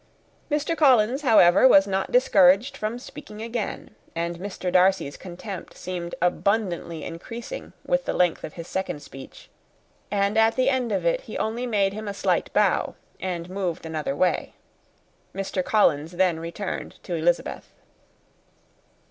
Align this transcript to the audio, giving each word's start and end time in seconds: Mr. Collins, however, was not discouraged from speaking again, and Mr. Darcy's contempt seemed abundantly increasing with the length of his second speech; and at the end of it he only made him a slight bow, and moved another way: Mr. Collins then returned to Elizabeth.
Mr. 0.49 0.75
Collins, 0.75 1.21
however, 1.21 1.67
was 1.67 1.85
not 1.85 2.11
discouraged 2.11 2.75
from 2.75 2.97
speaking 2.97 3.39
again, 3.43 3.93
and 4.15 4.39
Mr. 4.39 4.71
Darcy's 4.73 5.15
contempt 5.15 5.77
seemed 5.77 6.15
abundantly 6.23 7.03
increasing 7.03 7.73
with 7.85 8.05
the 8.05 8.13
length 8.13 8.43
of 8.43 8.53
his 8.53 8.67
second 8.67 9.03
speech; 9.03 9.47
and 10.09 10.39
at 10.39 10.55
the 10.55 10.69
end 10.71 10.91
of 10.91 11.05
it 11.05 11.21
he 11.21 11.37
only 11.37 11.67
made 11.67 11.93
him 11.93 12.07
a 12.07 12.15
slight 12.15 12.51
bow, 12.51 12.95
and 13.19 13.47
moved 13.47 13.85
another 13.85 14.15
way: 14.15 14.55
Mr. 15.35 15.63
Collins 15.63 16.13
then 16.13 16.39
returned 16.39 16.95
to 17.03 17.13
Elizabeth. 17.13 17.71